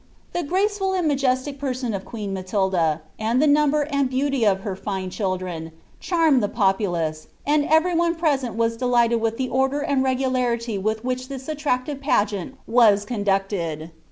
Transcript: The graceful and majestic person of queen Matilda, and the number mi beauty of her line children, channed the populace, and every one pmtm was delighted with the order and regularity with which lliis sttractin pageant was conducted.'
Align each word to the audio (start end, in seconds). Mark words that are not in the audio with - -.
The 0.33 0.41
graceful 0.41 0.93
and 0.95 1.07
majestic 1.07 1.59
person 1.59 1.93
of 1.93 2.05
queen 2.05 2.33
Matilda, 2.33 3.03
and 3.19 3.39
the 3.39 3.45
number 3.45 3.87
mi 3.93 4.03
beauty 4.05 4.43
of 4.43 4.61
her 4.61 4.75
line 4.83 5.11
children, 5.11 5.71
channed 5.99 6.41
the 6.41 6.49
populace, 6.49 7.27
and 7.45 7.65
every 7.67 7.93
one 7.93 8.15
pmtm 8.15 8.55
was 8.55 8.75
delighted 8.77 9.21
with 9.21 9.37
the 9.37 9.49
order 9.49 9.81
and 9.81 10.03
regularity 10.03 10.79
with 10.79 11.05
which 11.05 11.27
lliis 11.27 11.47
sttractin 11.55 12.01
pageant 12.01 12.57
was 12.65 13.05
conducted.' 13.05 13.91